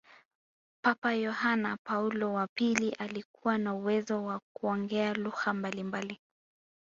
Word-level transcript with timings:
papa 0.83 1.11
yohane 1.13 1.77
paulo 1.83 2.33
wa 2.33 2.47
pili 2.47 2.89
alikuwa 2.91 3.57
na 3.57 3.73
uwezo 3.75 4.23
wa 4.25 4.39
kuongea 4.57 5.13
lugha 5.13 5.53
mbalimbali 5.53 6.19